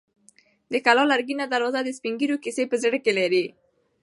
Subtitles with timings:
[0.71, 3.45] د کلا لرګینه دروازه د سپین ږیرو کیسې په زړه کې لري.